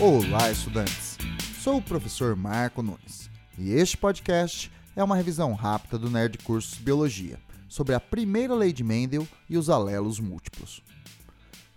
[0.00, 1.18] Olá, estudantes!
[1.60, 6.78] Sou o professor Marco Nunes e este podcast é uma revisão rápida do Nerd Cursos
[6.78, 7.36] Biologia
[7.68, 10.84] sobre a primeira lei de Mendel e os alelos múltiplos.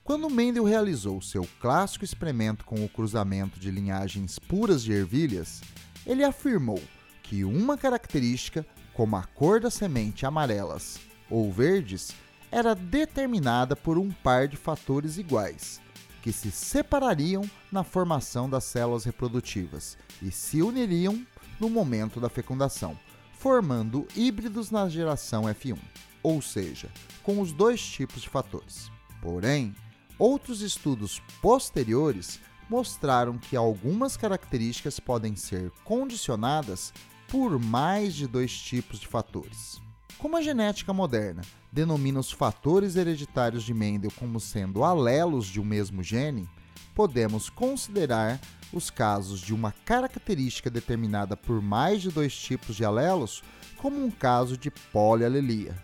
[0.04, 5.60] Quando Mendel realizou seu clássico experimento com o cruzamento de linhagens puras de ervilhas,
[6.06, 6.79] ele afirmou
[7.24, 12.11] que uma característica, como a cor da semente amarelas ou verdes,
[12.51, 15.82] era determinada por um par de fatores iguais,
[16.21, 21.25] que se separariam na formação das células reprodutivas e se uniriam
[21.60, 22.98] no momento da fecundação,
[23.34, 25.78] formando híbridos na geração F1,
[26.21, 26.89] ou seja,
[27.24, 28.92] com os dois tipos de fatores.
[29.21, 29.76] Porém,
[30.18, 36.94] outros estudos posteriores mostraram que algumas características podem ser condicionadas
[37.28, 39.81] por mais de dois tipos de fatores.
[40.22, 45.66] Como a genética moderna denomina os fatores hereditários de Mendel como sendo alelos de um
[45.66, 46.48] mesmo gene,
[46.94, 48.40] podemos considerar
[48.72, 53.42] os casos de uma característica determinada por mais de dois tipos de alelos
[53.78, 55.76] como um caso de polialelia,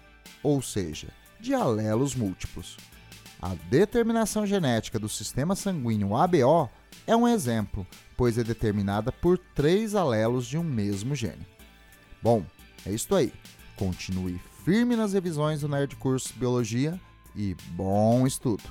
[0.43, 1.07] ou seja,
[1.39, 2.77] de alelos múltiplos.
[3.41, 6.69] A determinação genética do sistema sanguíneo ABO
[7.07, 11.47] é um exemplo, pois é determinada por três alelos de um mesmo gene.
[12.21, 12.45] Bom,
[12.85, 13.33] é isto aí.
[13.77, 16.99] Continue firme nas revisões do Nerd Curso Biologia
[17.35, 18.63] e bom estudo!